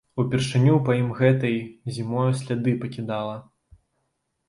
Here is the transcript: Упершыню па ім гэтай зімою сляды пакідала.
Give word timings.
Упершыню 0.21 0.77
па 0.87 0.95
ім 1.01 1.09
гэтай 1.19 1.61
зімою 1.99 2.27
сляды 2.43 2.77
пакідала. 2.83 3.41